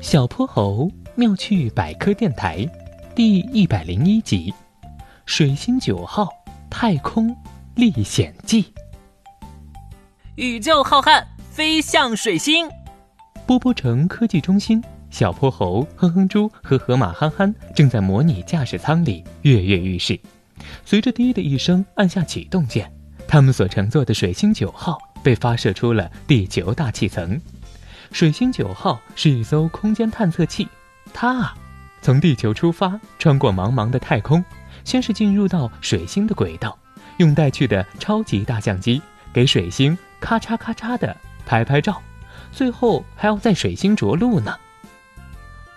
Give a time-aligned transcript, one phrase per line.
[0.00, 2.66] 小泼猴妙趣百科电台，
[3.14, 4.52] 第一百零一集：
[5.26, 6.26] 水星九号
[6.70, 7.36] 太空
[7.74, 8.72] 历险记。
[10.36, 12.66] 宇宙浩瀚，飞向水星。
[13.46, 20.18] 波波城科技中心，小泼猴、哼哼猪和河马憨憨正在模拟驾驶舱里跃跃欲试。
[20.82, 22.90] 随着“滴”的一声按下启动键，
[23.28, 27.38] 他们所乘坐的水星九号被发射出了地球大气层。
[28.12, 30.68] 水星九号是一艘空间探测器，
[31.12, 31.54] 它啊，
[32.02, 34.44] 从地球出发，穿过茫茫的太空，
[34.84, 36.76] 先是进入到水星的轨道，
[37.18, 39.00] 用带去的超级大相机
[39.32, 42.02] 给水星咔嚓咔嚓的拍拍照，
[42.50, 44.56] 最后还要在水星着陆呢。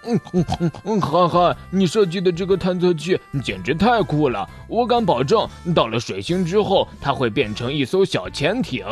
[0.05, 4.49] 嗯嗯嗯，憨憨，你设计的这个探测器简直太酷了！
[4.67, 8.85] 我敢保证，到了水星之后，它会变成一艘小潜艇，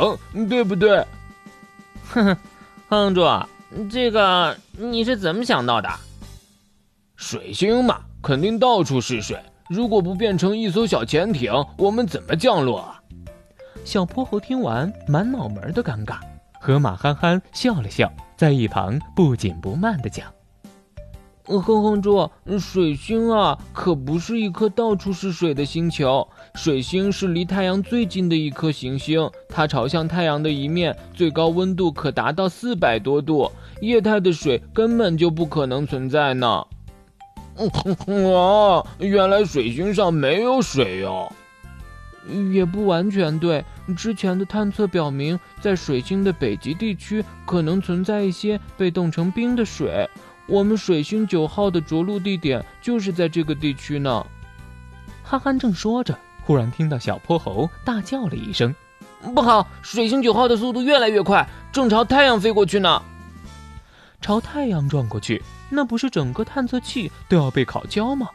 [0.47, 1.05] 对不对？
[2.07, 2.37] 哼哼。
[2.91, 3.21] 哼住，
[3.89, 5.87] 这个你是怎么想到的？
[7.15, 9.39] 水星嘛，肯定到处是水。
[9.69, 12.93] 如果不变成一艘小潜艇，我们怎么降落？
[13.85, 16.17] 小泼猴听完，满脑门的尴尬。
[16.59, 20.27] 河马憨憨笑了笑，在一旁不紧不慢的讲。
[21.45, 26.27] 哼哼猪，水星啊，可不是一颗到处是水的星球。
[26.55, 36.65] 水星是离太阳最近的一颗行星，它朝向太阳的一面，最高温度可达到四百多度，液态的水根本就不可能存在呢。
[37.57, 41.31] 啊， 原来水星上没有水哟。
[42.51, 43.65] 也不完全对，
[43.97, 50.07] 之前的探测表明，在水星的北极地区可能存在一些被冻成冰的水。
[50.47, 54.25] 我们水星九号的着陆地点就是在这个地区呢。
[55.23, 58.73] 憨憨正说着，忽然听到小泼猴大叫了一声
[59.33, 59.67] ：“不好！
[59.81, 63.01] 水星九号的速度越来越快，正朝太阳飞过去呢！
[64.19, 68.29] 朝太阳撞过去，那不是整个探测器都要被烤焦吗？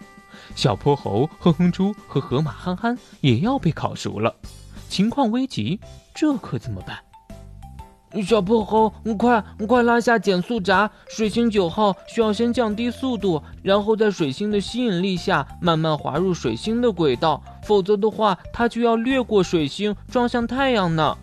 [0.54, 4.34] 小泼猴、哼哼猪和河马憨憨也要被烤熟了，
[4.88, 5.78] 情况危急，
[6.14, 6.98] 这可怎么办？”
[8.22, 10.90] 小泼猴，快快拉下减速闸！
[11.08, 21.16] 水星九号需要先降低速度，然后在水星的吸引力下慢慢滑入水星的轨道，否则的话，它就要掠过水星，撞向太阳呢。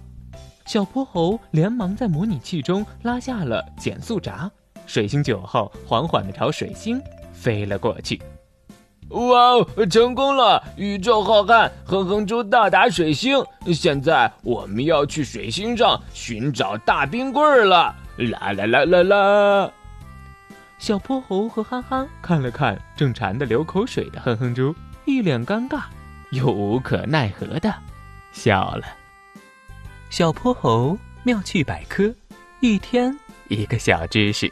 [0.65, 4.49] 小泼猴连忙在模拟器中拉下了减速闸，
[4.85, 7.01] 水星九号缓缓地朝水星
[7.33, 8.21] 飞了过去。
[9.09, 10.63] 哇哦，成功了！
[10.75, 13.43] 宇宙浩瀚，哼哼猪到达水星。
[13.73, 17.95] 现在我们要去水星上寻找大冰棍儿了！
[18.17, 19.71] 啦啦啦啦啦！
[20.79, 24.75] 小泼猴和憨憨看了看正馋得流口水的哼哼猪，
[25.05, 25.83] 一脸尴尬，
[26.31, 27.73] 又无可奈何的
[28.31, 28.83] 笑了。
[30.09, 32.13] 小泼猴妙趣百科，
[32.59, 34.51] 一天一个小知识。